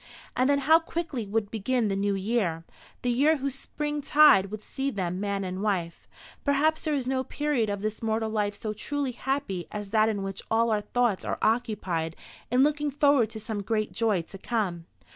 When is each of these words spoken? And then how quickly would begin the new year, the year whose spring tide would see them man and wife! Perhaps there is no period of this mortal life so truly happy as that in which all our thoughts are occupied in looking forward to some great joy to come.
And 0.35 0.49
then 0.49 0.57
how 0.65 0.79
quickly 0.79 1.27
would 1.27 1.51
begin 1.51 1.87
the 1.87 1.95
new 1.95 2.15
year, 2.15 2.63
the 3.03 3.11
year 3.11 3.37
whose 3.37 3.53
spring 3.53 4.01
tide 4.01 4.49
would 4.49 4.63
see 4.63 4.89
them 4.89 5.19
man 5.19 5.43
and 5.43 5.61
wife! 5.61 6.07
Perhaps 6.43 6.83
there 6.85 6.95
is 6.95 7.05
no 7.05 7.23
period 7.23 7.69
of 7.69 7.83
this 7.83 8.01
mortal 8.01 8.31
life 8.31 8.55
so 8.55 8.73
truly 8.73 9.11
happy 9.11 9.67
as 9.71 9.91
that 9.91 10.09
in 10.09 10.23
which 10.23 10.41
all 10.49 10.71
our 10.71 10.81
thoughts 10.81 11.23
are 11.23 11.37
occupied 11.43 12.15
in 12.49 12.63
looking 12.63 12.89
forward 12.89 13.29
to 13.29 13.39
some 13.39 13.61
great 13.61 13.91
joy 13.91 14.23
to 14.23 14.39
come. 14.39 14.87